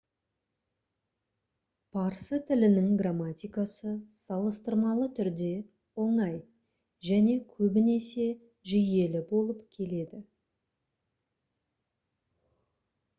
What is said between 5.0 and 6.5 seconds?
түрде оңай